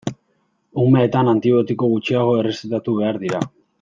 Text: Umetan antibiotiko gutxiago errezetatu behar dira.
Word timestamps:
Umetan 0.83 1.29
antibiotiko 1.33 1.91
gutxiago 1.93 2.33
errezetatu 2.41 2.97
behar 3.03 3.21
dira. 3.27 3.43